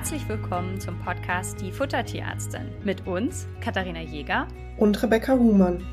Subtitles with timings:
[0.00, 5.84] Herzlich willkommen zum Podcast Die Futtertierärztin mit uns, Katharina Jäger und Rebecca Huhmann.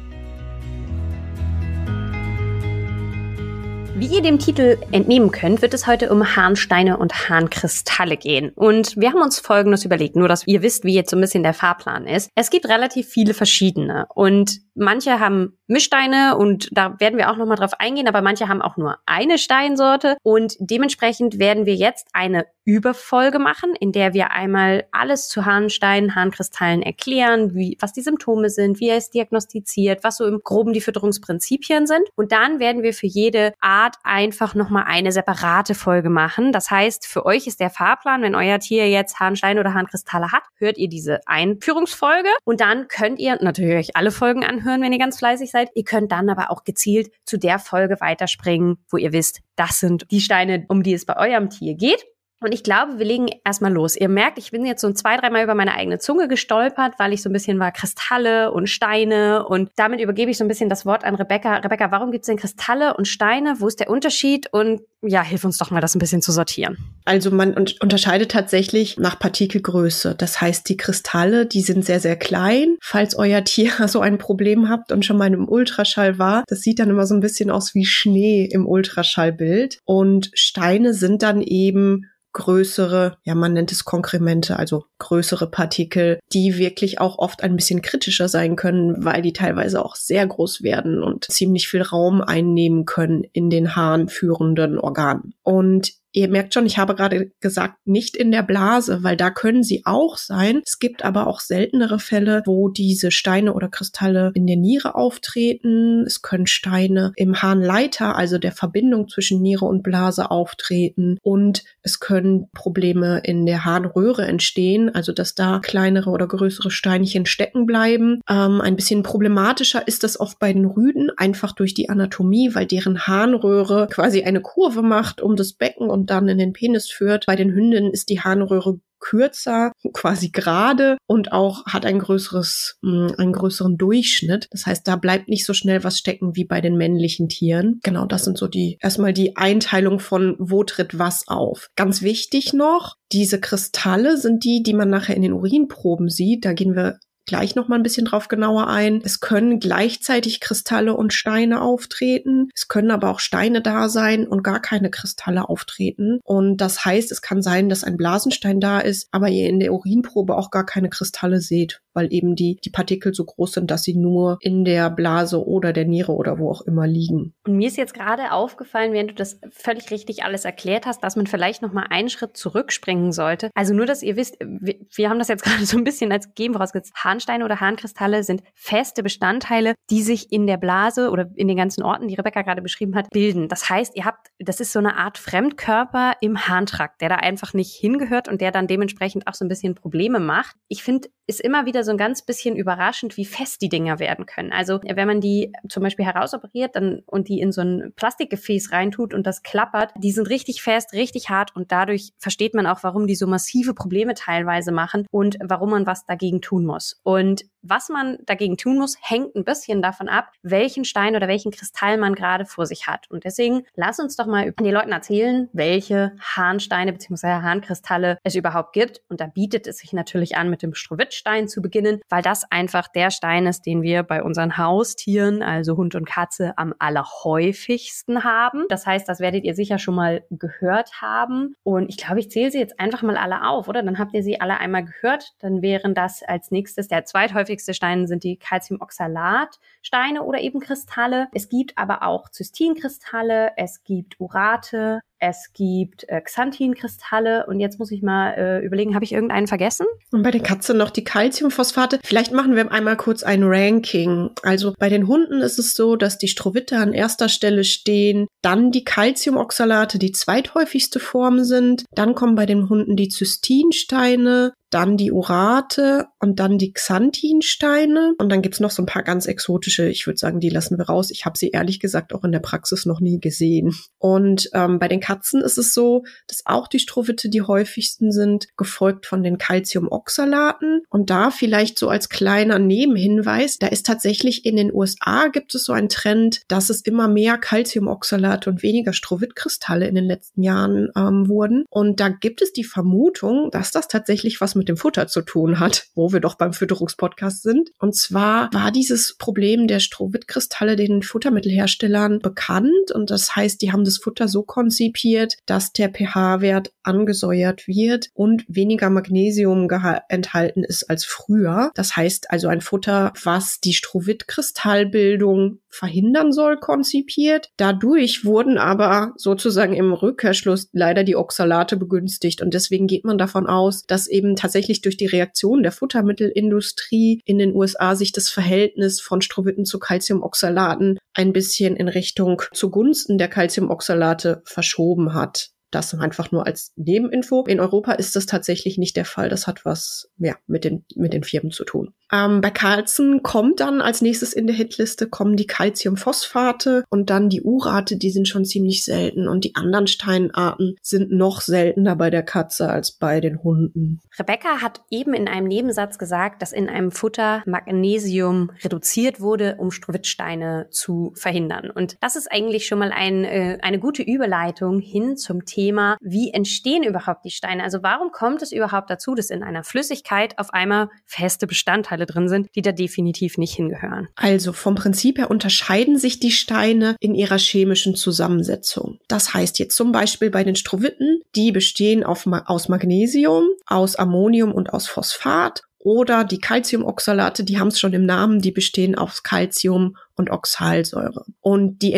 [3.98, 8.54] Wie ihr dem Titel entnehmen könnt, wird es heute um Harnsteine und Harnkristalle gehen.
[8.56, 11.44] Und wir haben uns Folgendes überlegt, nur dass ihr wisst, wie jetzt so ein bisschen
[11.44, 12.30] der Fahrplan ist.
[12.34, 17.58] Es gibt relativ viele verschiedene und manche haben Mischsteine und da werden wir auch nochmal
[17.58, 22.46] drauf eingehen, aber manche haben auch nur eine Steinsorte und dementsprechend werden wir jetzt eine
[22.64, 28.50] Überfolge machen, in der wir einmal alles zu Harnsteinen, Harnkristallen erklären, wie, was die Symptome
[28.50, 32.10] sind, wie er es diagnostiziert, was so im Groben die Fütterungsprinzipien sind.
[32.16, 36.52] Und dann werden wir für jede Art einfach nochmal eine separate Folge machen.
[36.52, 40.44] Das heißt, für euch ist der Fahrplan, wenn euer Tier jetzt Harnsteine oder Harnkristalle hat,
[40.58, 45.18] hört ihr diese Einführungsfolge und dann könnt ihr natürlich alle Folgen anhören, wenn ihr ganz
[45.18, 45.70] fleißig seid.
[45.76, 50.06] Ihr könnt dann aber auch gezielt zu der Folge weiterspringen, wo ihr wisst, das sind
[50.12, 52.06] die Steine, um die es bei eurem Tier geht.
[52.40, 53.96] Und ich glaube, wir legen erstmal los.
[53.96, 57.24] Ihr merkt, ich bin jetzt so zwei, dreimal über meine eigene Zunge gestolpert, weil ich
[57.24, 59.48] so ein bisschen war Kristalle und Steine.
[59.48, 61.56] Und damit übergebe ich so ein bisschen das Wort an Rebecca.
[61.58, 63.56] Rebecca, warum gibt es denn Kristalle und Steine?
[63.60, 64.54] Wo ist der Unterschied?
[64.54, 66.78] Und ja, hilf uns doch mal, das ein bisschen zu sortieren.
[67.06, 70.14] Also man unterscheidet tatsächlich nach Partikelgröße.
[70.16, 72.78] Das heißt, die Kristalle, die sind sehr, sehr klein.
[72.82, 76.78] Falls euer Tier so ein Problem habt und schon mal im Ultraschall war, das sieht
[76.78, 79.80] dann immer so ein bisschen aus wie Schnee im Ultraschallbild.
[79.86, 82.06] Und Steine sind dann eben
[82.38, 87.82] größere, ja, man nennt es Konkremente, also größere Partikel, die wirklich auch oft ein bisschen
[87.82, 92.86] kritischer sein können, weil die teilweise auch sehr groß werden und ziemlich viel Raum einnehmen
[92.86, 95.34] können in den harnführenden Organen.
[95.42, 99.62] Und Ihr merkt schon, ich habe gerade gesagt, nicht in der Blase, weil da können
[99.62, 100.64] sie auch sein.
[100.66, 106.06] Es gibt aber auch seltenere Fälle, wo diese Steine oder Kristalle in der Niere auftreten.
[106.08, 111.20] Es können Steine im Harnleiter, also der Verbindung zwischen Niere und Blase auftreten.
[111.22, 117.28] Und es können Probleme in der Harnröhre entstehen, also dass da kleinere oder größere Steinchen
[117.28, 118.22] stecken bleiben.
[118.28, 122.66] Ähm, ein bisschen problematischer ist das oft bei den Rüden, einfach durch die Anatomie, weil
[122.66, 127.26] deren Harnröhre quasi eine Kurve macht um das Becken und dann in den Penis führt.
[127.26, 133.14] Bei den Hündinnen ist die Harnröhre kürzer, quasi gerade und auch hat ein größeres, hm,
[133.18, 134.48] einen größeren Durchschnitt.
[134.52, 137.80] Das heißt, da bleibt nicht so schnell was stecken wie bei den männlichen Tieren.
[137.84, 141.70] Genau, das sind so die, erstmal die Einteilung von wo tritt was auf.
[141.76, 146.46] Ganz wichtig noch, diese Kristalle sind die, die man nachher in den Urinproben sieht.
[146.46, 149.02] Da gehen wir gleich noch mal ein bisschen drauf genauer ein.
[149.04, 152.50] Es können gleichzeitig Kristalle und Steine auftreten.
[152.56, 156.20] Es können aber auch Steine da sein und gar keine Kristalle auftreten.
[156.24, 159.74] Und das heißt, es kann sein, dass ein Blasenstein da ist, aber ihr in der
[159.74, 163.82] Urinprobe auch gar keine Kristalle seht weil eben die, die Partikel so groß sind, dass
[163.82, 167.34] sie nur in der Blase oder der Niere oder wo auch immer liegen.
[167.48, 171.16] Und mir ist jetzt gerade aufgefallen, während du das völlig richtig alles erklärt hast, dass
[171.16, 173.50] man vielleicht noch mal einen Schritt zurückspringen sollte.
[173.56, 176.28] Also nur, dass ihr wisst, wir, wir haben das jetzt gerade so ein bisschen als
[176.28, 176.94] gegeben vorausgesetzt.
[177.18, 181.82] Harnsteine oder Harnkristalle sind feste Bestandteile, die sich in der Blase oder in den ganzen
[181.82, 183.48] Orten, die Rebecca gerade beschrieben hat, bilden.
[183.48, 187.54] Das heißt, ihr habt, das ist so eine Art Fremdkörper im Harntrakt, der da einfach
[187.54, 190.56] nicht hingehört und der dann dementsprechend auch so ein bisschen Probleme macht.
[190.68, 194.26] Ich finde, ist immer wieder so ein ganz bisschen überraschend, wie fest die Dinger werden
[194.26, 194.52] können.
[194.52, 199.14] Also wenn man die zum Beispiel herausoperiert dann, und die in so ein Plastikgefäß reintut
[199.14, 203.08] und das klappert, die sind richtig fest, richtig hart und dadurch versteht man auch, warum
[203.08, 207.00] die so massive Probleme teilweise machen und warum man was dagegen tun muss.
[207.04, 211.52] Und was man dagegen tun muss, hängt ein bisschen davon ab, welchen Stein oder welchen
[211.52, 213.10] Kristall man gerade vor sich hat.
[213.10, 217.28] Und deswegen lass uns doch mal den Leuten erzählen, welche Harnsteine bzw.
[217.42, 219.02] Harnkristalle es überhaupt gibt.
[219.10, 220.74] Und da bietet es sich natürlich an, mit dem
[221.18, 225.78] Strowitzstein zu beginnen, weil das einfach der Stein ist, den wir bei unseren Haustieren, also
[225.78, 228.66] Hund und Katze, am allerhäufigsten haben.
[228.70, 231.56] Das heißt, das werdet ihr sicher schon mal gehört haben.
[231.64, 233.84] Und ich glaube, ich zähle sie jetzt einfach mal alle auf, oder?
[233.84, 235.34] Dann habt ihr sie alle einmal gehört.
[235.40, 241.28] Dann wären das als nächstes der zweithäufigste häufigste Steine sind die Calciumoxalatsteine oder eben Kristalle.
[241.34, 247.92] Es gibt aber auch Cystinkristalle, es gibt Urate, es gibt äh, Xanthinkristalle und jetzt muss
[247.92, 249.86] ich mal äh, überlegen, habe ich irgendeinen vergessen?
[250.12, 252.00] Und bei den Katzen noch die Calciumphosphate.
[252.04, 254.30] Vielleicht machen wir einmal kurz ein Ranking.
[254.44, 258.72] Also bei den Hunden ist es so, dass die Strowitte an erster Stelle stehen, dann
[258.72, 265.12] die Calciumoxalate die zweithäufigste Form sind, dann kommen bei den Hunden die Zystinsteine, dann die
[265.12, 268.14] Urate und dann die Xanthinsteine.
[268.18, 270.86] Und dann gibt's noch so ein paar ganz exotische, ich würde sagen, die lassen wir
[270.86, 271.10] raus.
[271.12, 273.74] Ich habe sie ehrlich gesagt auch in der Praxis noch nie gesehen.
[273.98, 278.48] Und ähm, bei den Katzen ist es so, dass auch die Strohwitte die häufigsten sind,
[278.58, 280.84] gefolgt von den Calciumoxalaten.
[280.90, 285.64] Und da vielleicht so als kleiner Nebenhinweis, da ist tatsächlich in den USA gibt es
[285.64, 290.90] so einen Trend, dass es immer mehr Calciumoxalate und weniger Strohwittkristalle in den letzten Jahren
[290.96, 291.64] ähm, wurden.
[291.70, 295.60] Und da gibt es die Vermutung, dass das tatsächlich was mit dem Futter zu tun
[295.60, 297.72] hat, wo wir doch beim Fütterungspodcast sind.
[297.80, 302.92] Und zwar war dieses Problem der Strohwittkristalle den Futtermittelherstellern bekannt.
[302.94, 308.46] Und das heißt, die haben das Futter so konzipiert, dass der pH-Wert angesäuert wird und
[308.48, 309.68] weniger Magnesium
[310.10, 311.72] enthalten ist als früher.
[311.76, 317.52] Das heißt also ein Futter, was die Strohwittkristallbildung verhindern soll, konzipiert.
[317.58, 322.42] Dadurch wurden aber sozusagen im Rückkehrschluss leider die Oxalate begünstigt.
[322.42, 324.47] Und deswegen geht man davon aus, dass eben tatsächlich
[324.82, 330.98] durch die Reaktion der Futtermittelindustrie in den USA sich das Verhältnis von Strohwitten zu Calciumoxalaten
[331.14, 335.52] ein bisschen in Richtung zugunsten der Calciumoxalate verschoben hat.
[335.72, 337.44] Das einfach nur als Nebeninfo.
[337.46, 339.28] In Europa ist das tatsächlich nicht der Fall.
[339.28, 341.94] Das hat was ja, mit, den, mit den Firmen zu tun.
[342.12, 347.28] Ähm, bei Carlsen kommt dann als nächstes in der Hitliste kommen die Calciumphosphate und dann
[347.28, 352.10] die Urate, die sind schon ziemlich selten und die anderen Steinarten sind noch seltener bei
[352.10, 354.00] der Katze als bei den Hunden.
[354.18, 359.72] Rebecca hat eben in einem Nebensatz gesagt, dass in einem Futter Magnesium reduziert wurde, um
[359.72, 361.70] Strowittsteine zu verhindern.
[361.72, 365.57] Und das ist eigentlich schon mal ein, äh, eine gute Überleitung hin zum Thema,
[366.02, 367.64] wie entstehen überhaupt die Steine?
[367.64, 372.30] Also warum kommt es überhaupt dazu, dass in einer Flüssigkeit auf einmal feste Bestandteile drin
[372.30, 374.08] sind, die da definitiv nicht hingehören.
[374.16, 379.00] Also vom Prinzip her unterscheiden sich die Steine in ihrer chemischen Zusammensetzung.
[379.08, 384.52] Das heißt jetzt zum Beispiel bei den Strohwitten, die bestehen auf, aus Magnesium, aus Ammonium
[384.52, 389.24] und aus Phosphat oder die Calciumoxalate, die haben es schon im Namen, die bestehen aus
[389.24, 391.26] Calcium und Oxalsäure.
[391.40, 391.94] Und die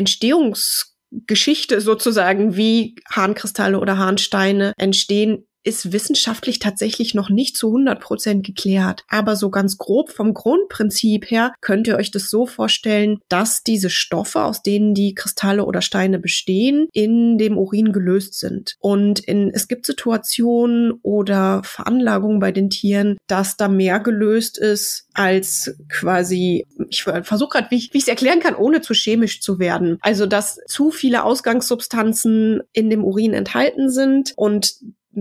[1.11, 8.45] Entstehungsgeschichte sozusagen, wie Harnkristalle oder Harnsteine entstehen, ist wissenschaftlich tatsächlich noch nicht zu 100 Prozent
[8.45, 9.03] geklärt.
[9.07, 13.89] Aber so ganz grob vom Grundprinzip her könnt ihr euch das so vorstellen, dass diese
[13.89, 18.75] Stoffe, aus denen die Kristalle oder Steine bestehen, in dem Urin gelöst sind.
[18.79, 25.07] Und in, es gibt Situationen oder Veranlagungen bei den Tieren, dass da mehr gelöst ist
[25.13, 29.97] als quasi, ich versuche gerade, wie ich es erklären kann, ohne zu chemisch zu werden.
[30.01, 34.75] Also, dass zu viele Ausgangssubstanzen in dem Urin enthalten sind und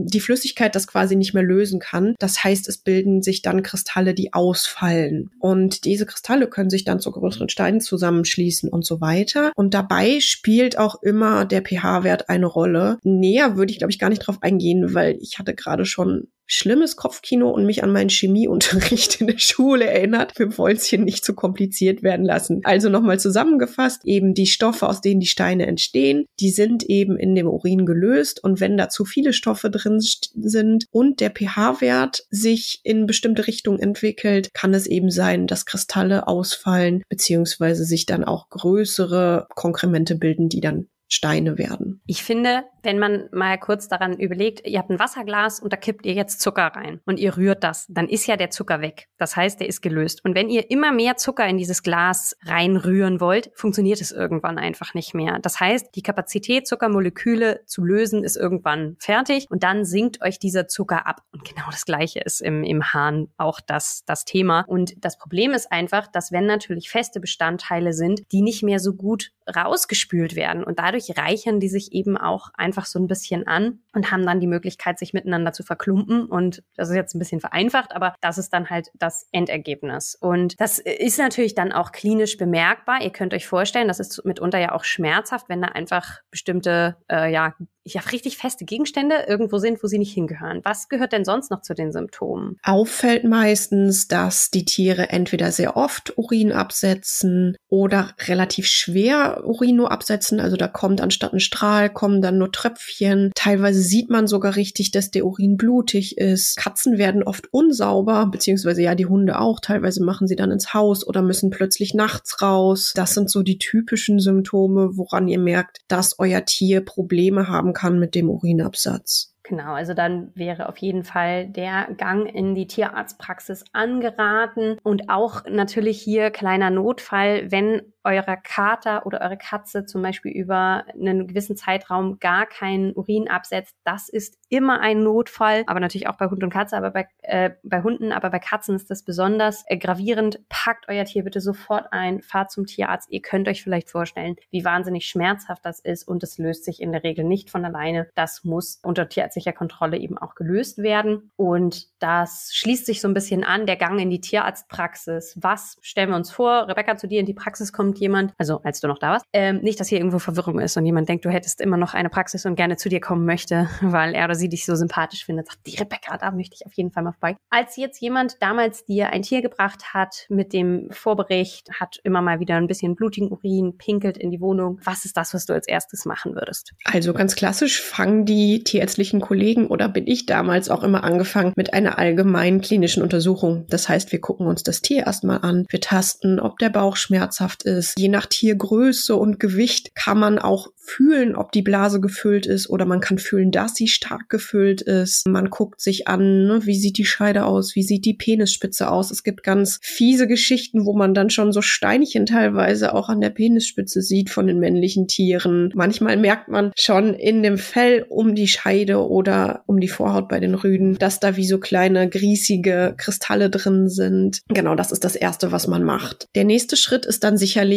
[0.06, 2.14] die Flüssigkeit das quasi nicht mehr lösen kann.
[2.18, 5.30] Das heißt, es bilden sich dann Kristalle, die ausfallen.
[5.38, 9.52] Und diese Kristalle können sich dann zu größeren Steinen zusammenschließen und so weiter.
[9.56, 12.98] Und dabei spielt auch immer der pH-Wert eine Rolle.
[13.02, 16.96] Näher würde ich, glaube ich, gar nicht drauf eingehen, weil ich hatte gerade schon schlimmes
[16.96, 20.36] Kopfkino und mich an meinen Chemieunterricht in der Schule erinnert.
[20.38, 22.60] Wir wollen es hier nicht zu kompliziert werden lassen.
[22.64, 27.34] Also nochmal zusammengefasst, eben die Stoffe, aus denen die Steine entstehen, die sind eben in
[27.34, 32.80] dem Urin gelöst und wenn da zu viele Stoffe drin sind und der pH-Wert sich
[32.82, 38.48] in bestimmte Richtungen entwickelt, kann es eben sein, dass Kristalle ausfallen, beziehungsweise sich dann auch
[38.48, 42.02] größere Konkremente bilden, die dann Steine werden.
[42.06, 46.06] Ich finde, wenn man mal kurz daran überlegt, ihr habt ein Wasserglas und da kippt
[46.06, 49.08] ihr jetzt Zucker rein und ihr rührt das, dann ist ja der Zucker weg.
[49.18, 50.24] Das heißt, der ist gelöst.
[50.24, 54.94] Und wenn ihr immer mehr Zucker in dieses Glas reinrühren wollt, funktioniert es irgendwann einfach
[54.94, 55.38] nicht mehr.
[55.40, 60.68] Das heißt, die Kapazität, Zuckermoleküle zu lösen, ist irgendwann fertig und dann sinkt euch dieser
[60.68, 61.22] Zucker ab.
[61.32, 64.64] Und genau das Gleiche ist im, im Hahn auch das, das Thema.
[64.66, 68.94] Und das Problem ist einfach, dass wenn natürlich feste Bestandteile sind, die nicht mehr so
[68.94, 73.46] gut rausgespült werden und dadurch reichern die sich eben auch einfach einfach so ein bisschen
[73.46, 76.26] an und haben dann die Möglichkeit, sich miteinander zu verklumpen.
[76.26, 80.14] Und das ist jetzt ein bisschen vereinfacht, aber das ist dann halt das Endergebnis.
[80.14, 83.02] Und das ist natürlich dann auch klinisch bemerkbar.
[83.02, 87.32] Ihr könnt euch vorstellen, das ist mitunter ja auch schmerzhaft, wenn da einfach bestimmte äh,
[87.32, 87.54] ja,
[87.94, 90.60] ja richtig feste Gegenstände irgendwo sind, wo sie nicht hingehören.
[90.64, 92.56] Was gehört denn sonst noch zu den Symptomen?
[92.62, 99.92] Auffällt meistens, dass die Tiere entweder sehr oft Urin absetzen oder relativ schwer Urin nur
[99.92, 100.40] absetzen.
[100.40, 103.30] Also da kommt anstatt ein Strahl, kommen dann nur Tröpfchen.
[103.34, 106.56] Teilweise sieht man sogar richtig, dass der Urin blutig ist.
[106.56, 109.60] Katzen werden oft unsauber, beziehungsweise ja die Hunde auch.
[109.60, 112.92] Teilweise machen sie dann ins Haus oder müssen plötzlich nachts raus.
[112.94, 117.98] Das sind so die typischen Symptome, woran ihr merkt, dass euer Tier Probleme haben kann
[117.98, 119.34] mit dem Urinabsatz.
[119.44, 125.44] Genau, also dann wäre auf jeden Fall der Gang in die Tierarztpraxis angeraten und auch
[125.48, 131.56] natürlich hier kleiner Notfall, wenn eurer Kater oder eure Katze zum Beispiel über einen gewissen
[131.56, 136.42] Zeitraum gar keinen Urin absetzt, das ist immer ein Notfall, aber natürlich auch bei Hund
[136.42, 140.40] und Katze, aber bei, äh, bei Hunden, aber bei Katzen ist das besonders äh, gravierend.
[140.48, 143.10] Packt euer Tier bitte sofort ein, fahrt zum Tierarzt.
[143.10, 146.92] Ihr könnt euch vielleicht vorstellen, wie wahnsinnig schmerzhaft das ist und es löst sich in
[146.92, 148.08] der Regel nicht von alleine.
[148.14, 153.14] Das muss unter tierärztlicher Kontrolle eben auch gelöst werden und das schließt sich so ein
[153.14, 155.36] bisschen an, der Gang in die Tierarztpraxis.
[155.40, 156.68] Was stellen wir uns vor?
[156.68, 159.60] Rebecca, zu dir in die Praxis kommt jemand, also als du noch da warst, ähm,
[159.60, 162.46] nicht, dass hier irgendwo Verwirrung ist und jemand denkt, du hättest immer noch eine Praxis
[162.46, 165.66] und gerne zu dir kommen möchte, weil er oder sie dich so sympathisch findet, sagt,
[165.66, 167.36] die Rebecca, da möchte ich auf jeden Fall mal vorbei.
[167.50, 172.40] Als jetzt jemand damals dir ein Tier gebracht hat mit dem Vorbericht, hat immer mal
[172.40, 175.66] wieder ein bisschen blutigen Urin, pinkelt in die Wohnung, was ist das, was du als
[175.66, 176.72] erstes machen würdest?
[176.84, 181.74] Also ganz klassisch fangen die tierärztlichen Kollegen oder bin ich damals auch immer angefangen mit
[181.74, 183.66] einer allgemeinen klinischen Untersuchung.
[183.68, 187.62] Das heißt, wir gucken uns das Tier erstmal an, wir tasten, ob der Bauch schmerzhaft
[187.62, 187.87] ist.
[187.96, 192.86] Je nach Tiergröße und Gewicht kann man auch fühlen, ob die Blase gefüllt ist oder
[192.86, 195.28] man kann fühlen, dass sie stark gefüllt ist.
[195.28, 199.10] Man guckt sich an, ne, wie sieht die Scheide aus, wie sieht die Penisspitze aus.
[199.10, 203.30] Es gibt ganz fiese Geschichten, wo man dann schon so Steinchen teilweise auch an der
[203.30, 205.70] Penisspitze sieht von den männlichen Tieren.
[205.74, 210.40] Manchmal merkt man schon in dem Fell um die Scheide oder um die Vorhaut bei
[210.40, 214.40] den Rüden, dass da wie so kleine griesige Kristalle drin sind.
[214.48, 216.28] Genau, das ist das erste, was man macht.
[216.34, 217.67] Der nächste Schritt ist dann sicherlich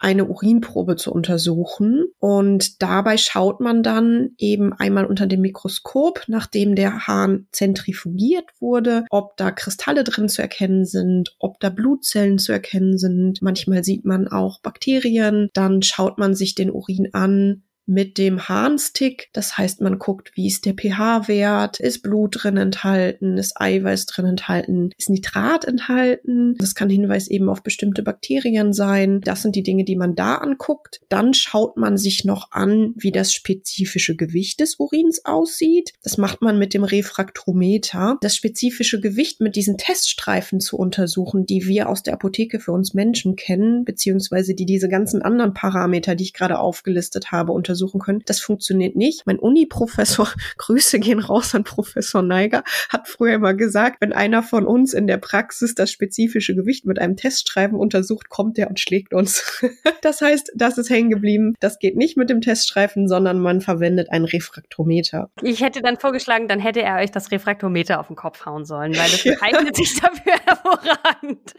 [0.00, 2.06] eine Urinprobe zu untersuchen.
[2.18, 9.04] Und dabei schaut man dann eben einmal unter dem Mikroskop, nachdem der Hahn zentrifugiert wurde,
[9.10, 13.42] ob da Kristalle drin zu erkennen sind, ob da Blutzellen zu erkennen sind.
[13.42, 15.50] Manchmal sieht man auch Bakterien.
[15.52, 19.30] Dann schaut man sich den Urin an, mit dem Harnstick.
[19.32, 24.26] Das heißt, man guckt, wie ist der pH-Wert, ist Blut drin enthalten, ist Eiweiß drin
[24.26, 26.54] enthalten, ist Nitrat enthalten.
[26.58, 29.20] Das kann Hinweis eben auf bestimmte Bakterien sein.
[29.22, 31.00] Das sind die Dinge, die man da anguckt.
[31.08, 35.92] Dann schaut man sich noch an, wie das spezifische Gewicht des Urins aussieht.
[36.04, 38.18] Das macht man mit dem Refraktometer.
[38.20, 42.94] Das spezifische Gewicht mit diesen Teststreifen zu untersuchen, die wir aus der Apotheke für uns
[42.94, 48.00] Menschen kennen, beziehungsweise die diese ganzen anderen Parameter, die ich gerade aufgelistet habe, untersuchen untersuchen
[48.00, 48.22] können.
[48.26, 49.26] Das funktioniert nicht.
[49.26, 54.66] Mein Uni-Professor, Grüße gehen raus an Professor Neiger, hat früher immer gesagt, wenn einer von
[54.66, 59.14] uns in der Praxis das spezifische Gewicht mit einem Testschreiben untersucht, kommt der und schlägt
[59.14, 59.62] uns.
[60.02, 61.54] das heißt, das ist hängen geblieben.
[61.60, 65.30] Das geht nicht mit dem Teststreifen, sondern man verwendet ein Refraktometer.
[65.42, 68.92] Ich hätte dann vorgeschlagen, dann hätte er euch das Refraktometer auf den Kopf hauen sollen,
[68.92, 69.34] weil das ja.
[69.40, 71.54] eignet sich dafür hervorragend.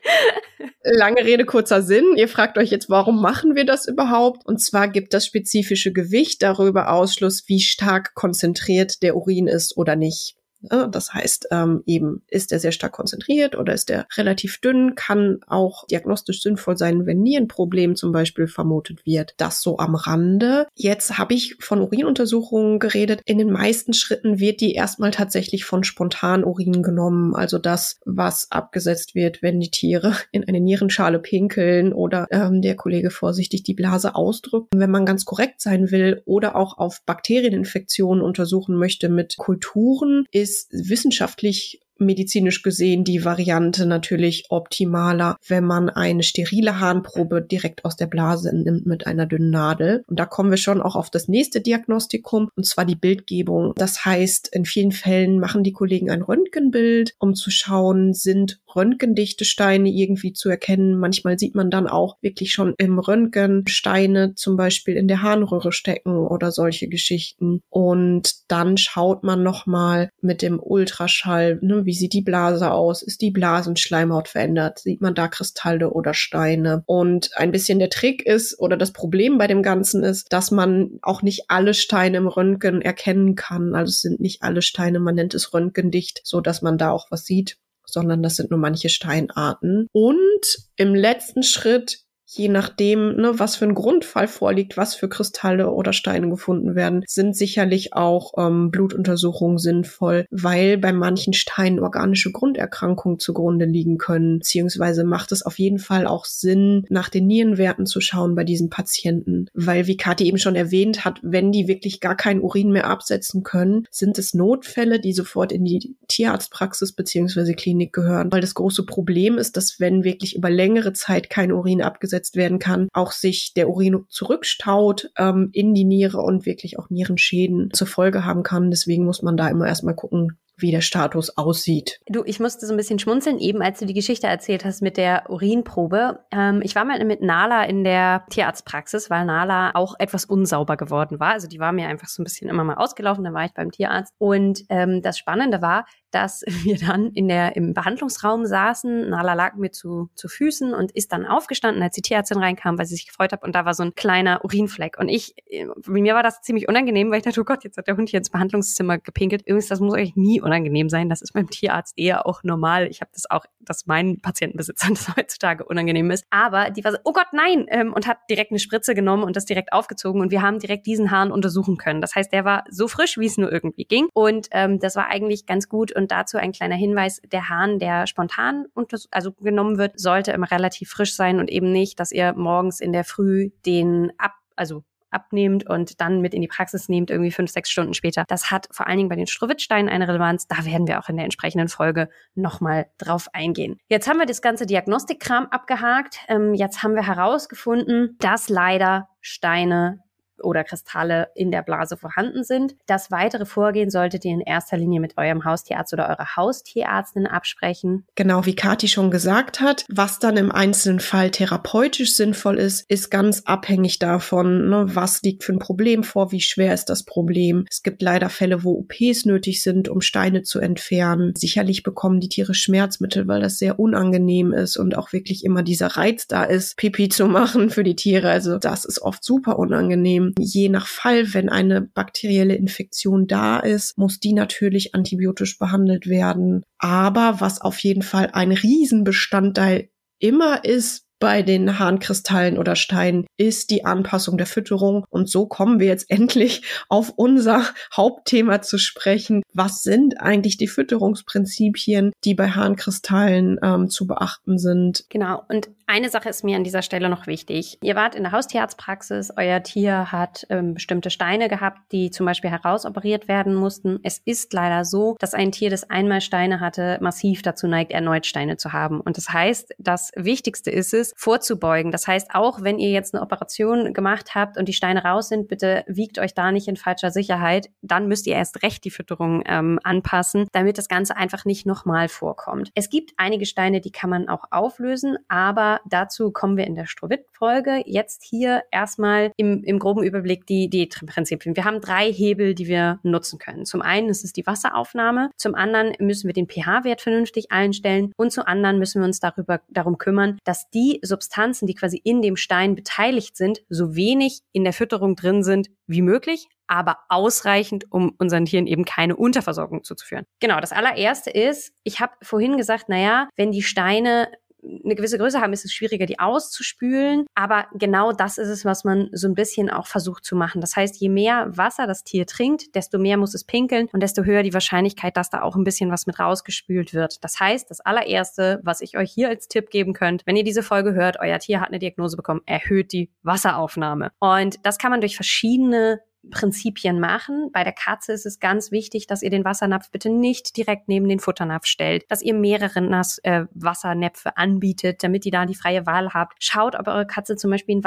[0.83, 2.15] Lange Rede, kurzer Sinn.
[2.15, 4.45] Ihr fragt euch jetzt, warum machen wir das überhaupt?
[4.45, 9.77] Und zwar gibt das spezifische Gewicht Gewicht darüber Ausschluss, wie stark konzentriert der Urin ist
[9.77, 10.35] oder nicht.
[10.61, 10.89] Ne?
[10.91, 15.39] Das heißt, ähm, eben ist er sehr stark konzentriert oder ist er relativ dünn, kann
[15.47, 19.33] auch diagnostisch sinnvoll sein, wenn Nierenproblem zum Beispiel vermutet wird.
[19.37, 20.67] Das so am Rande.
[20.75, 23.21] Jetzt habe ich von Urinuntersuchungen geredet.
[23.25, 29.15] In den meisten Schritten wird die erstmal tatsächlich von Spontanurin genommen, also das, was abgesetzt
[29.15, 34.15] wird, wenn die Tiere in eine Nierenschale pinkeln oder ähm, der Kollege vorsichtig die Blase
[34.15, 34.69] ausdrückt.
[34.75, 40.50] Wenn man ganz korrekt sein will oder auch auf Bakterieninfektionen untersuchen möchte mit Kulturen, ist
[40.71, 48.07] wissenschaftlich medizinisch gesehen die Variante natürlich optimaler, wenn man eine sterile Harnprobe direkt aus der
[48.07, 50.03] Blase nimmt mit einer dünnen Nadel.
[50.07, 53.73] Und da kommen wir schon auch auf das nächste Diagnostikum, und zwar die Bildgebung.
[53.75, 59.45] Das heißt, in vielen Fällen machen die Kollegen ein Röntgenbild, um zu schauen, sind röntgendichte
[59.45, 60.97] Steine irgendwie zu erkennen.
[60.97, 65.71] Manchmal sieht man dann auch wirklich schon im Röntgen Steine zum Beispiel in der Harnröhre
[65.71, 67.61] stecken oder solche Geschichten.
[67.69, 73.01] Und dann schaut man nochmal mit dem Ultraschall, ne, wie sieht die Blase aus?
[73.01, 74.79] Ist die Blasenschleimhaut verändert?
[74.79, 76.83] Sieht man da Kristalle oder Steine?
[76.85, 80.99] Und ein bisschen der Trick ist oder das Problem bei dem Ganzen ist, dass man
[81.01, 83.75] auch nicht alle Steine im Röntgen erkennen kann.
[83.75, 87.07] Also es sind nicht alle Steine, man nennt es röntgendicht, so dass man da auch
[87.09, 89.87] was sieht sondern das sind nur manche Steinarten.
[89.91, 92.00] Und im letzten Schritt
[92.33, 97.03] je nachdem, ne, was für ein Grundfall vorliegt, was für Kristalle oder Steine gefunden werden,
[97.07, 104.39] sind sicherlich auch ähm, Blutuntersuchungen sinnvoll, weil bei manchen Steinen organische Grunderkrankungen zugrunde liegen können.
[104.39, 108.69] Beziehungsweise macht es auf jeden Fall auch Sinn, nach den Nierenwerten zu schauen bei diesen
[108.69, 112.87] Patienten, weil wie Kathi eben schon erwähnt hat, wenn die wirklich gar keinen Urin mehr
[112.87, 118.53] absetzen können, sind es Notfälle, die sofort in die Tierarztpraxis beziehungsweise Klinik gehören, weil das
[118.53, 122.87] große Problem ist, dass wenn wirklich über längere Zeit kein Urin abgesetzt eingesetzt werden kann,
[122.93, 128.25] auch sich der Urin zurückstaut ähm, in die Niere und wirklich auch Nierenschäden zur Folge
[128.25, 128.71] haben kann.
[128.71, 131.99] Deswegen muss man da immer erstmal gucken, wie der Status aussieht.
[132.07, 134.95] Du, ich musste so ein bisschen schmunzeln, eben als du die Geschichte erzählt hast mit
[134.95, 136.19] der Urinprobe.
[136.31, 141.19] Ähm, ich war mal mit Nala in der Tierarztpraxis, weil Nala auch etwas unsauber geworden
[141.19, 141.31] war.
[141.31, 143.71] Also die war mir einfach so ein bisschen immer mal ausgelaufen, dann war ich beim
[143.71, 144.13] Tierarzt.
[144.19, 149.09] Und ähm, das Spannende war, dass wir dann in der, im Behandlungsraum saßen.
[149.09, 152.85] Nala lag mir zu, zu Füßen und ist dann aufgestanden, als die Tierärztin reinkam, weil
[152.85, 153.43] sie sich gefreut hat.
[153.43, 154.97] Und da war so ein kleiner Urinfleck.
[154.99, 157.87] Und ich, äh, mir war das ziemlich unangenehm, weil ich dachte, oh Gott, jetzt hat
[157.87, 159.41] der Hund hier ins Behandlungszimmer gepinkelt.
[159.41, 161.09] Übrigens, das muss euch nie unangenehm sein.
[161.09, 162.87] Das ist beim Tierarzt eher auch normal.
[162.87, 166.25] Ich habe das auch, dass meinen Patientenbesitzern das heutzutage unangenehm ist.
[166.29, 167.65] Aber die war so, oh Gott, nein!
[167.69, 170.21] Ähm, und hat direkt eine Spritze genommen und das direkt aufgezogen.
[170.21, 172.01] Und wir haben direkt diesen Hahn untersuchen können.
[172.01, 174.07] Das heißt, der war so frisch, wie es nur irgendwie ging.
[174.13, 175.91] Und ähm, das war eigentlich ganz gut.
[175.91, 178.65] Und dazu ein kleiner Hinweis, der Hahn, der spontan
[179.11, 182.91] also genommen wird, sollte immer relativ frisch sein und eben nicht, dass ihr morgens in
[182.91, 187.51] der Früh den ab, also abnehmt und dann mit in die Praxis nehmt, irgendwie fünf,
[187.51, 188.25] sechs Stunden später.
[188.27, 190.47] Das hat vor allen Dingen bei den Strowitzsteinen eine Relevanz.
[190.47, 193.77] Da werden wir auch in der entsprechenden Folge nochmal drauf eingehen.
[193.87, 196.19] Jetzt haben wir das ganze Diagnostikkram abgehakt.
[196.27, 199.99] Ähm, jetzt haben wir herausgefunden, dass leider Steine
[200.43, 202.75] oder Kristalle in der Blase vorhanden sind.
[202.85, 208.05] Das weitere Vorgehen solltet ihr in erster Linie mit eurem Haustierarzt oder eurer Haustierärztin absprechen.
[208.15, 213.09] Genau, wie Kati schon gesagt hat, was dann im einzelnen Fall therapeutisch sinnvoll ist, ist
[213.09, 217.65] ganz abhängig davon, ne, was liegt für ein Problem vor, wie schwer ist das Problem.
[217.69, 221.33] Es gibt leider Fälle, wo OPs nötig sind, um Steine zu entfernen.
[221.35, 225.87] Sicherlich bekommen die Tiere Schmerzmittel, weil das sehr unangenehm ist und auch wirklich immer dieser
[225.87, 228.29] Reiz da ist, Pipi zu machen für die Tiere.
[228.29, 233.97] Also das ist oft super unangenehm je nach Fall, wenn eine bakterielle Infektion da ist,
[233.97, 236.63] muss die natürlich antibiotisch behandelt werden.
[236.77, 243.69] Aber was auf jeden Fall ein Riesenbestandteil immer ist bei den Harnkristallen oder Steinen ist
[243.69, 245.05] die Anpassung der Fütterung.
[245.09, 247.63] Und so kommen wir jetzt endlich auf unser
[247.95, 249.43] Hauptthema zu sprechen.
[249.53, 255.05] Was sind eigentlich die Fütterungsprinzipien, die bei Harnkristallen ähm, zu beachten sind?
[255.09, 255.43] Genau.
[255.47, 257.77] Und eine Sache ist mir an dieser Stelle noch wichtig.
[257.83, 262.49] Ihr wart in der Haustierarztpraxis, euer Tier hat ähm, bestimmte Steine gehabt, die zum Beispiel
[262.49, 263.99] herausoperiert werden mussten.
[264.01, 268.25] Es ist leider so, dass ein Tier, das einmal Steine hatte, massiv dazu neigt, erneut
[268.25, 269.01] Steine zu haben.
[269.01, 271.91] Und das heißt, das Wichtigste ist es, vorzubeugen.
[271.91, 275.47] Das heißt, auch wenn ihr jetzt eine Operation gemacht habt und die Steine raus sind,
[275.47, 277.69] bitte wiegt euch da nicht in falscher Sicherheit.
[277.81, 282.09] Dann müsst ihr erst recht die Fütterung ähm, anpassen, damit das Ganze einfach nicht nochmal
[282.09, 282.71] vorkommt.
[282.75, 286.85] Es gibt einige Steine, die kann man auch auflösen, aber dazu kommen wir in der
[286.85, 287.83] Strohwitt-Folge.
[287.85, 291.55] Jetzt hier erstmal im, im groben Überblick die, die Prinzipien.
[291.55, 293.65] Wir haben drei Hebel, die wir nutzen können.
[293.65, 298.31] Zum einen ist es die Wasseraufnahme, zum anderen müssen wir den pH-Wert vernünftig einstellen und
[298.31, 302.35] zum anderen müssen wir uns darüber, darum kümmern, dass die Substanzen, die quasi in dem
[302.35, 308.15] Stein beteiligt sind, so wenig in der Fütterung drin sind wie möglich, aber ausreichend, um
[308.17, 310.25] unseren Tieren eben keine Unterversorgung zuzuführen.
[310.39, 314.31] Genau, das allererste ist, ich habe vorhin gesagt, naja, wenn die Steine
[314.63, 317.25] eine gewisse Größe haben, ist es schwieriger, die auszuspülen.
[317.35, 320.61] Aber genau das ist es, was man so ein bisschen auch versucht zu machen.
[320.61, 324.23] Das heißt, je mehr Wasser das Tier trinkt, desto mehr muss es pinkeln und desto
[324.23, 327.23] höher die Wahrscheinlichkeit, dass da auch ein bisschen was mit rausgespült wird.
[327.23, 330.63] Das heißt, das allererste, was ich euch hier als Tipp geben könnt, wenn ihr diese
[330.63, 334.11] Folge hört, euer Tier hat eine Diagnose bekommen, erhöht die Wasseraufnahme.
[334.19, 337.49] Und das kann man durch verschiedene Prinzipien machen.
[337.51, 341.09] Bei der Katze ist es ganz wichtig, dass ihr den Wassernapf bitte nicht direkt neben
[341.09, 345.85] den Futternapf stellt, dass ihr mehrere Nass, äh, Wassernäpfe anbietet, damit ihr da die freie
[345.85, 346.35] Wahl habt.
[346.39, 347.81] Schaut, ob eure Katze zum Beispiel einen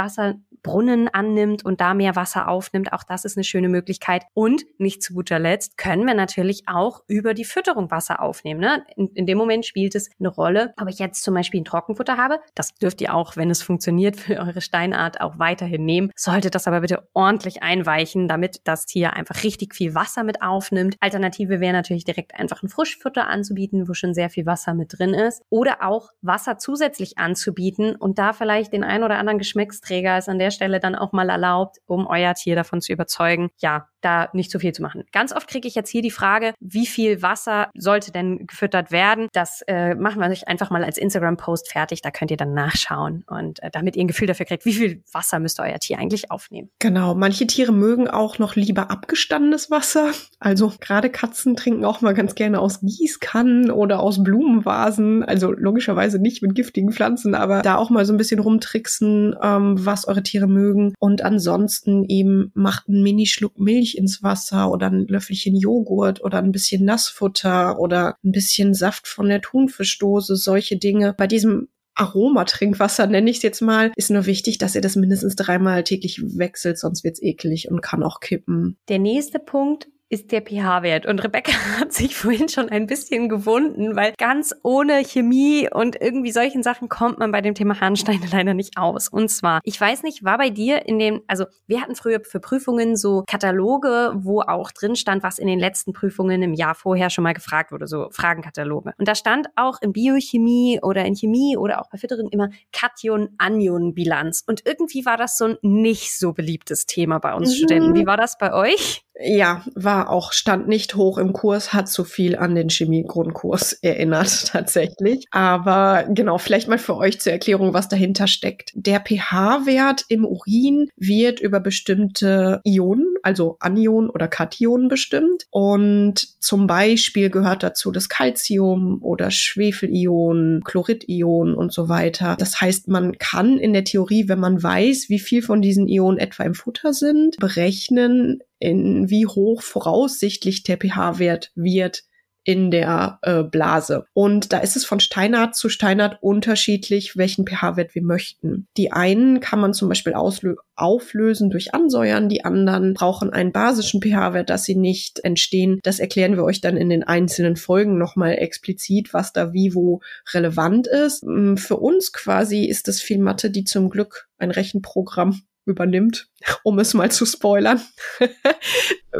[0.64, 2.92] Wasserbrunnen annimmt und da mehr Wasser aufnimmt.
[2.92, 4.24] Auch das ist eine schöne Möglichkeit.
[4.34, 8.60] Und nicht zu guter Letzt können wir natürlich auch über die Fütterung Wasser aufnehmen.
[8.60, 8.84] Ne?
[8.96, 12.16] In, in dem Moment spielt es eine Rolle, ob ich jetzt zum Beispiel ein Trockenfutter
[12.16, 12.40] habe.
[12.54, 16.10] Das dürft ihr auch, wenn es funktioniert, für eure Steinart auch weiterhin nehmen.
[16.16, 20.96] Solltet das aber bitte ordentlich einweichen damit das Tier einfach richtig viel Wasser mit aufnimmt.
[21.00, 25.14] Alternative wäre natürlich direkt einfach ein Frischfutter anzubieten, wo schon sehr viel Wasser mit drin
[25.14, 25.42] ist.
[25.50, 30.38] Oder auch Wasser zusätzlich anzubieten und da vielleicht den ein oder anderen Geschmacksträger ist an
[30.38, 34.50] der Stelle dann auch mal erlaubt, um euer Tier davon zu überzeugen, ja, da nicht
[34.50, 35.04] zu viel zu machen.
[35.12, 39.28] Ganz oft kriege ich jetzt hier die Frage, wie viel Wasser sollte denn gefüttert werden?
[39.32, 42.02] Das äh, machen wir euch einfach mal als Instagram-Post fertig.
[42.02, 45.02] Da könnt ihr dann nachschauen und äh, damit ihr ein Gefühl dafür kriegt, wie viel
[45.12, 46.70] Wasser müsste euer Tier eigentlich aufnehmen.
[46.78, 47.14] Genau.
[47.14, 50.10] Manche Tiere mögen auch noch lieber abgestandenes Wasser.
[50.38, 55.22] Also gerade Katzen trinken auch mal ganz gerne aus Gießkannen oder aus Blumenvasen.
[55.22, 59.84] Also logischerweise nicht mit giftigen Pflanzen, aber da auch mal so ein bisschen rumtricksen, ähm,
[59.84, 60.94] was eure Tiere mögen.
[60.98, 66.52] Und ansonsten eben macht ein Minischluck Milch ins Wasser oder ein Löffelchen Joghurt oder ein
[66.52, 71.14] bisschen Nassfutter oder ein bisschen Saft von der Thunfischdose, solche Dinge.
[71.16, 75.36] Bei diesem Aromatrinkwasser nenne ich es jetzt mal, ist nur wichtig, dass ihr das mindestens
[75.36, 78.76] dreimal täglich wechselt, sonst wird's eklig und kann auch kippen.
[78.88, 81.06] Der nächste Punkt ist der pH-Wert?
[81.06, 86.30] Und Rebecca hat sich vorhin schon ein bisschen gewunden, weil ganz ohne Chemie und irgendwie
[86.30, 89.08] solchen Sachen kommt man bei dem Thema Harnsteine leider nicht aus.
[89.08, 92.38] Und zwar, ich weiß nicht, war bei dir in dem, also wir hatten früher für
[92.38, 97.10] Prüfungen so Kataloge, wo auch drin stand, was in den letzten Prüfungen im Jahr vorher
[97.10, 98.92] schon mal gefragt wurde, so Fragenkataloge.
[98.96, 104.44] Und da stand auch in Biochemie oder in Chemie oder auch bei Füttering immer Kation-Anion-Bilanz.
[104.46, 107.54] Und irgendwie war das so ein nicht so beliebtes Thema bei uns mhm.
[107.56, 107.94] Studenten.
[107.94, 109.03] Wie war das bei euch?
[109.20, 114.46] Ja, war auch, stand nicht hoch im Kurs, hat so viel an den Chemie-Grundkurs erinnert,
[114.52, 115.26] tatsächlich.
[115.30, 118.72] Aber genau, vielleicht mal für euch zur Erklärung, was dahinter steckt.
[118.74, 125.46] Der pH-Wert im Urin wird über bestimmte Ionen, also Anionen oder Kationen bestimmt.
[125.50, 132.34] Und zum Beispiel gehört dazu das Calcium oder Schwefelionen, Chloridionen und so weiter.
[132.38, 136.18] Das heißt, man kann in der Theorie, wenn man weiß, wie viel von diesen Ionen
[136.18, 142.04] etwa im Futter sind, berechnen, in wie hoch voraussichtlich der pH-Wert wird
[142.44, 144.04] in der äh, Blase.
[144.12, 148.68] Und da ist es von Steinart zu Steinart unterschiedlich, welchen pH-Wert wir möchten.
[148.76, 154.50] Die einen kann man zum Beispiel auflösen durch Ansäuern, die anderen brauchen einen basischen pH-Wert,
[154.50, 155.80] dass sie nicht entstehen.
[155.82, 160.00] Das erklären wir euch dann in den einzelnen Folgen nochmal explizit, was da wie wo
[160.34, 161.22] relevant ist.
[161.22, 166.28] Hm, für uns quasi ist es viel Mathe, die zum Glück ein Rechenprogramm übernimmt,
[166.62, 167.80] um es mal zu spoilern.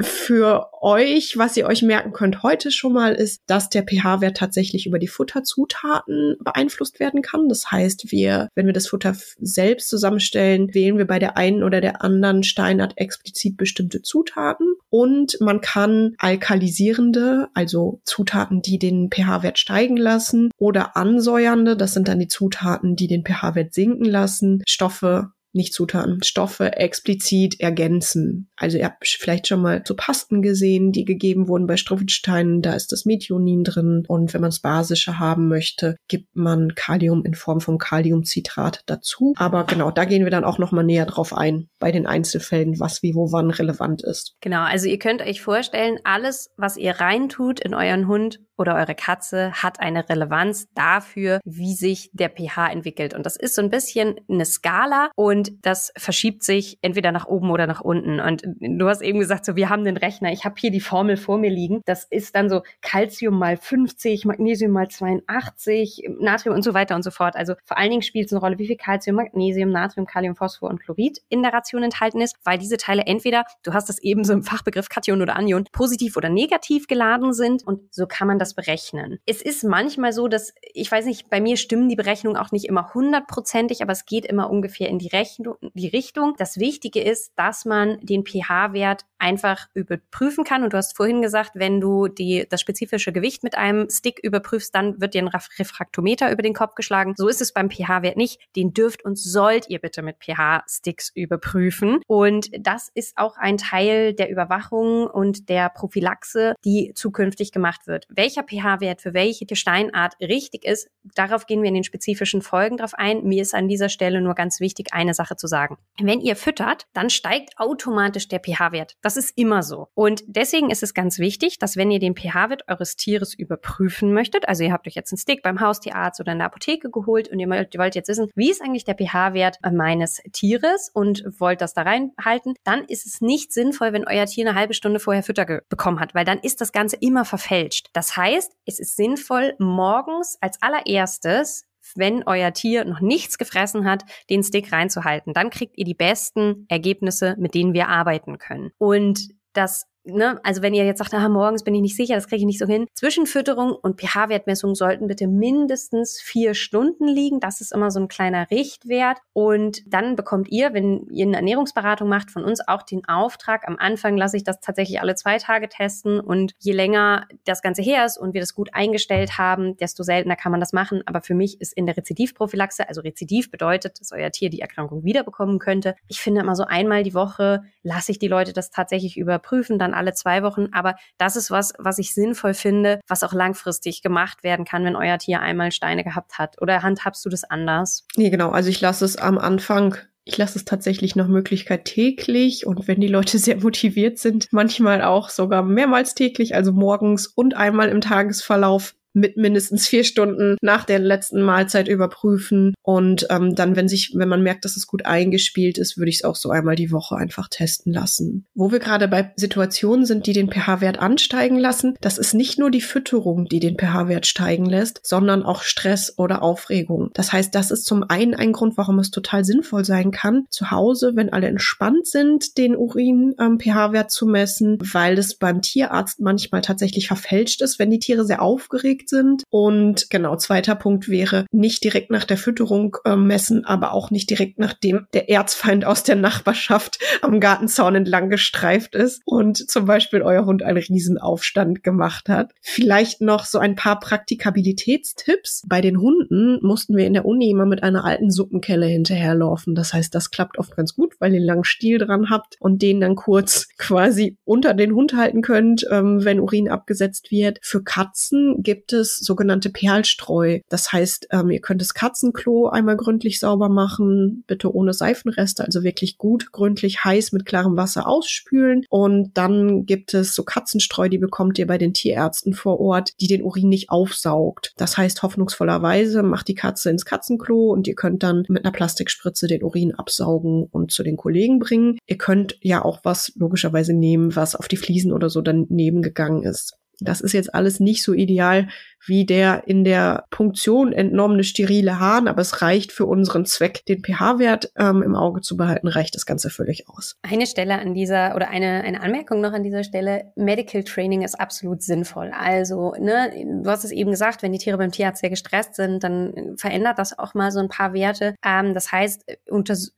[0.00, 4.86] Für euch, was ihr euch merken könnt heute schon mal, ist, dass der pH-Wert tatsächlich
[4.86, 7.48] über die Futterzutaten beeinflusst werden kann.
[7.48, 11.80] Das heißt, wir, wenn wir das Futter selbst zusammenstellen, wählen wir bei der einen oder
[11.80, 14.74] der anderen Steinart explizit bestimmte Zutaten.
[14.90, 22.08] Und man kann alkalisierende, also Zutaten, die den pH-Wert steigen lassen, oder ansäuernde, das sind
[22.08, 28.48] dann die Zutaten, die den pH-Wert sinken lassen, Stoffe nicht Zutaten, Stoffe explizit ergänzen.
[28.64, 32.72] Also ihr habt vielleicht schon mal so Pasten gesehen, die gegeben wurden bei Struffelsteinen, da
[32.72, 37.34] ist das Methionin drin und wenn man es basische haben möchte, gibt man Kalium in
[37.34, 39.34] Form von Kaliumcitrat dazu.
[39.36, 42.80] Aber genau, da gehen wir dann auch noch mal näher drauf ein bei den Einzelfällen,
[42.80, 44.36] was wie wo wann relevant ist.
[44.40, 48.94] Genau, also ihr könnt euch vorstellen, alles was ihr reintut in euren Hund oder eure
[48.94, 53.68] Katze hat eine Relevanz dafür, wie sich der pH entwickelt und das ist so ein
[53.68, 58.20] bisschen eine Skala und das verschiebt sich entweder nach oben oder nach unten.
[58.20, 61.16] Und du hast eben gesagt, so wir haben den Rechner, ich habe hier die Formel
[61.16, 61.82] vor mir liegen.
[61.84, 67.02] Das ist dann so Calcium mal 50, Magnesium mal 82, Natrium und so weiter und
[67.02, 67.36] so fort.
[67.36, 70.70] Also vor allen Dingen spielt es eine Rolle, wie viel Calcium, Magnesium, Natrium, Kalium, Phosphor
[70.70, 74.24] und Chlorid in der Ration enthalten ist, weil diese Teile entweder, du hast das eben
[74.24, 78.38] so im Fachbegriff Kation oder Anion, positiv oder negativ geladen sind und so kann man
[78.38, 79.18] das berechnen.
[79.26, 82.66] Es ist manchmal so, dass, ich weiß nicht, bei mir stimmen die Berechnungen auch nicht
[82.66, 85.56] immer hundertprozentig, aber es geht immer ungefähr in die Rechnung.
[85.74, 86.34] Die Richtung.
[86.38, 90.62] Das Wichtige ist, dass man den pH-Wert einfach überprüfen kann.
[90.62, 94.74] Und du hast vorhin gesagt, wenn du die, das spezifische Gewicht mit einem Stick überprüfst,
[94.74, 97.14] dann wird dir ein Refraktometer über den Kopf geschlagen.
[97.16, 98.40] So ist es beim pH-Wert nicht.
[98.56, 102.00] Den dürft und sollt ihr bitte mit pH-Sticks überprüfen.
[102.06, 108.06] Und das ist auch ein Teil der Überwachung und der Prophylaxe, die zukünftig gemacht wird.
[108.08, 112.94] Welcher pH-Wert für welche Steinart richtig ist, darauf gehen wir in den spezifischen Folgen drauf
[112.94, 113.24] ein.
[113.24, 115.78] Mir ist an dieser Stelle nur ganz wichtig, eine Sache Sache zu sagen.
[116.00, 118.96] Wenn ihr füttert, dann steigt automatisch der pH-Wert.
[119.02, 119.88] Das ist immer so.
[119.94, 124.48] Und deswegen ist es ganz wichtig, dass wenn ihr den pH-Wert eures Tieres überprüfen möchtet,
[124.48, 127.38] also ihr habt euch jetzt einen Stick beim Haustierarzt oder in der Apotheke geholt und
[127.38, 131.82] ihr wollt jetzt wissen, wie ist eigentlich der pH-Wert meines Tieres und wollt das da
[131.82, 136.00] reinhalten, dann ist es nicht sinnvoll, wenn euer Tier eine halbe Stunde vorher Fütter bekommen
[136.00, 137.88] hat, weil dann ist das Ganze immer verfälscht.
[137.92, 141.64] Das heißt, es ist sinnvoll, morgens als allererstes
[141.96, 145.32] wenn euer Tier noch nichts gefressen hat, den Stick reinzuhalten.
[145.32, 148.70] Dann kriegt ihr die besten Ergebnisse, mit denen wir arbeiten können.
[148.78, 152.28] Und das ne, also wenn ihr jetzt sagt, ah, morgens bin ich nicht sicher, das
[152.28, 152.86] kriege ich nicht so hin.
[152.94, 157.40] Zwischenfütterung und pH-Wertmessung sollten bitte mindestens vier Stunden liegen.
[157.40, 159.18] Das ist immer so ein kleiner Richtwert.
[159.32, 163.66] Und dann bekommt ihr, wenn ihr eine Ernährungsberatung macht, von uns auch den Auftrag.
[163.66, 166.20] Am Anfang lasse ich das tatsächlich alle zwei Tage testen.
[166.20, 170.36] Und je länger das Ganze her ist und wir das gut eingestellt haben, desto seltener
[170.36, 171.02] kann man das machen.
[171.06, 175.04] Aber für mich ist in der Rezidivprophylaxe, also Rezidiv bedeutet, dass euer Tier die Erkrankung
[175.04, 175.94] wiederbekommen könnte.
[176.08, 179.93] Ich finde immer so einmal die Woche lasse ich die Leute das tatsächlich überprüfen, dann
[179.94, 180.68] alle zwei Wochen.
[180.72, 184.96] Aber das ist was, was ich sinnvoll finde, was auch langfristig gemacht werden kann, wenn
[184.96, 186.60] euer Tier einmal Steine gehabt hat.
[186.60, 188.06] Oder handhabst du das anders?
[188.16, 188.50] Nee, genau.
[188.50, 193.00] Also ich lasse es am Anfang ich lasse es tatsächlich nach Möglichkeit täglich und wenn
[193.00, 198.00] die Leute sehr motiviert sind, manchmal auch sogar mehrmals täglich, also morgens und einmal im
[198.00, 202.74] Tagesverlauf mit mindestens vier Stunden nach der letzten Mahlzeit überprüfen.
[202.82, 206.16] Und ähm, dann, wenn sich, wenn man merkt, dass es gut eingespielt ist, würde ich
[206.16, 208.46] es auch so einmal die Woche einfach testen lassen.
[208.54, 212.70] Wo wir gerade bei Situationen sind, die den pH-Wert ansteigen lassen, das ist nicht nur
[212.70, 217.10] die Fütterung, die den pH-Wert steigen lässt, sondern auch Stress oder Aufregung.
[217.14, 220.70] Das heißt, das ist zum einen ein Grund, warum es total sinnvoll sein kann, zu
[220.70, 226.62] Hause, wenn alle entspannt sind, den Urin-pH-Wert ähm, zu messen, weil es beim Tierarzt manchmal
[226.62, 229.44] tatsächlich verfälscht ist, wenn die Tiere sehr aufgeregt sind.
[229.50, 234.30] Und genau, zweiter Punkt wäre, nicht direkt nach der Fütterung äh, messen, aber auch nicht
[234.30, 240.22] direkt nachdem der Erzfeind aus der Nachbarschaft am Gartenzaun entlang gestreift ist und zum Beispiel
[240.22, 242.52] euer Hund einen Riesenaufstand gemacht hat.
[242.60, 245.62] Vielleicht noch so ein paar Praktikabilitätstipps.
[245.66, 249.74] Bei den Hunden mussten wir in der Uni immer mit einer alten Suppenkelle hinterherlaufen.
[249.74, 252.82] Das heißt, das klappt oft ganz gut, weil ihr einen langen Stiel dran habt und
[252.82, 257.58] den dann kurz quasi unter den Hund halten könnt, ähm, wenn Urin abgesetzt wird.
[257.62, 260.60] Für Katzen gibt es sogenannte Perlstreu.
[260.68, 265.82] Das heißt, ähm, ihr könnt das Katzenklo einmal gründlich sauber machen, bitte ohne Seifenreste, also
[265.82, 268.84] wirklich gut gründlich heiß mit klarem Wasser ausspülen.
[268.88, 273.26] Und dann gibt es so Katzenstreu, die bekommt ihr bei den Tierärzten vor Ort, die
[273.26, 274.72] den Urin nicht aufsaugt.
[274.76, 279.46] Das heißt, hoffnungsvollerweise macht die Katze ins Katzenklo und ihr könnt dann mit einer Plastikspritze
[279.46, 281.98] den Urin absaugen und zu den Kollegen bringen.
[282.06, 286.42] Ihr könnt ja auch was logischerweise nehmen, was auf die Fliesen oder so daneben gegangen
[286.42, 286.78] ist.
[287.04, 288.68] Das ist jetzt alles nicht so ideal
[289.06, 294.02] wie der in der Punktion entnommene sterile Hahn, aber es reicht für unseren Zweck, den
[294.02, 297.16] pH-Wert ähm, im Auge zu behalten, reicht das Ganze völlig aus.
[297.22, 300.32] Eine Stelle an dieser oder eine, eine Anmerkung noch an dieser Stelle.
[300.36, 302.32] Medical Training ist absolut sinnvoll.
[302.36, 303.30] Also, ne,
[303.62, 306.98] du hast es eben gesagt, wenn die Tiere beim Tierarzt sehr gestresst sind, dann verändert
[306.98, 308.34] das auch mal so ein paar Werte.
[308.44, 309.24] Ähm, das heißt,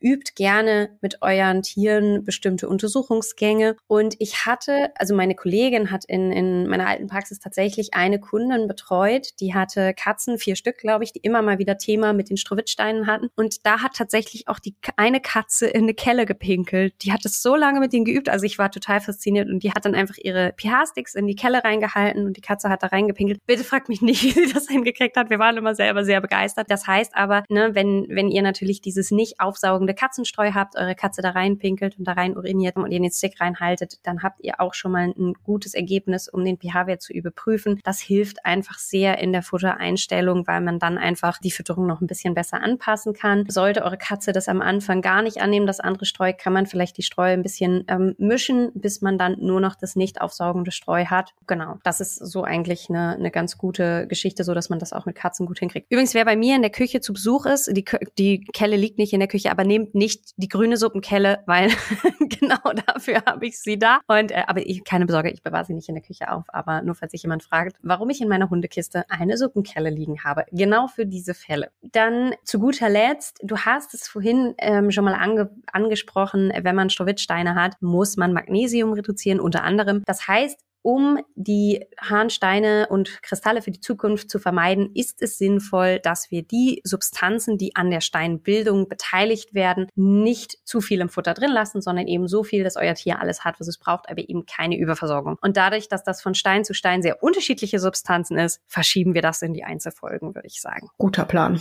[0.00, 3.76] übt gerne mit euren Tieren bestimmte Untersuchungsgänge.
[3.86, 8.66] Und ich hatte, also meine Kollegin hat in, in meiner alten Praxis tatsächlich eine Kundin
[8.66, 9.28] betreut, betreut.
[9.40, 13.06] Die hatte Katzen, vier Stück, glaube ich, die immer mal wieder Thema mit den Strowitzsteinen
[13.06, 13.28] hatten.
[13.36, 16.94] Und da hat tatsächlich auch die eine Katze in eine Kelle gepinkelt.
[17.02, 18.28] Die hat es so lange mit denen geübt.
[18.28, 21.62] Also ich war total fasziniert und die hat dann einfach ihre pH-Sticks in die Kelle
[21.64, 23.40] reingehalten und die Katze hat da reingepinkelt.
[23.46, 25.30] Bitte fragt mich nicht, wie sie das hingekriegt hat.
[25.30, 26.70] Wir waren immer selber sehr begeistert.
[26.70, 31.22] Das heißt aber, ne, wenn, wenn ihr natürlich dieses nicht aufsaugende Katzenstreu habt, eure Katze
[31.22, 34.74] da reinpinkelt und da rein uriniert und ihr den Stick reinhaltet, dann habt ihr auch
[34.74, 37.80] schon mal ein gutes Ergebnis, um den pH-Wert zu überprüfen.
[37.84, 42.06] Das hilft einfach sehr in der Futtereinstellung, weil man dann einfach die Fütterung noch ein
[42.06, 43.44] bisschen besser anpassen kann.
[43.48, 46.96] Sollte eure Katze das am Anfang gar nicht annehmen, das andere Streu, kann man vielleicht
[46.98, 51.06] die Streu ein bisschen ähm, mischen, bis man dann nur noch das nicht aufsaugende Streu
[51.06, 51.34] hat.
[51.46, 55.06] Genau, das ist so eigentlich eine, eine ganz gute Geschichte, so dass man das auch
[55.06, 55.90] mit Katzen gut hinkriegt.
[55.90, 57.84] Übrigens, wer bei mir in der Küche zu Besuch ist, die,
[58.18, 61.70] die Kelle liegt nicht in der Küche, aber nehmt nicht die grüne Suppenkelle, weil
[62.20, 64.00] genau dafür habe ich sie da.
[64.06, 66.44] Und äh, aber ich, keine Besorge, ich bewahre sie nicht in der Küche auf.
[66.48, 70.24] Aber nur falls sich jemand fragt, warum ich in meiner Hunde Kiste eine Suppenkelle liegen
[70.24, 70.44] habe.
[70.52, 71.70] Genau für diese Fälle.
[71.82, 76.90] Dann zu guter Letzt, du hast es vorhin ähm, schon mal ange angesprochen, wenn man
[76.90, 80.02] Strowitzsteine hat, muss man Magnesium reduzieren, unter anderem.
[80.06, 85.98] Das heißt, um die Harnsteine und Kristalle für die Zukunft zu vermeiden, ist es sinnvoll,
[85.98, 91.34] dass wir die Substanzen, die an der Steinbildung beteiligt werden, nicht zu viel im Futter
[91.34, 94.28] drin lassen, sondern eben so viel, dass euer Tier alles hat, was es braucht, aber
[94.28, 95.38] eben keine Überversorgung.
[95.40, 99.42] Und dadurch, dass das von Stein zu Stein sehr unterschiedliche Substanzen ist, verschieben wir das
[99.42, 100.88] in die Einzelfolgen, würde ich sagen.
[100.98, 101.60] Guter Plan.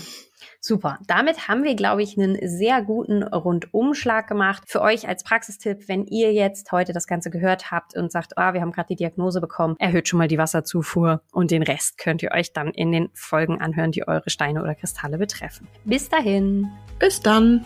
[0.60, 1.00] Super.
[1.08, 4.64] Damit haben wir, glaube ich, einen sehr guten Rundumschlag gemacht.
[4.68, 8.54] Für euch als Praxistipp, wenn ihr jetzt heute das Ganze gehört habt und sagt, ah,
[8.54, 12.24] wir haben gerade die Diagnose bekommen, erhöht schon mal die Wasserzufuhr und den Rest könnt
[12.24, 15.68] ihr euch dann in den Folgen anhören, die eure Steine oder Kristalle betreffen.
[15.86, 16.68] Bis dahin.
[17.00, 17.66] Bis dann.